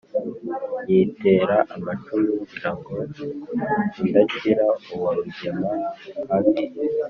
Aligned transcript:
nyitera 0.87 1.55
amacumu 1.75 2.31
ngira 2.41 2.71
ngo 2.77 2.95
idakira 4.07 4.65
uwa 4.93 5.09
rugemahabi, 5.17 6.09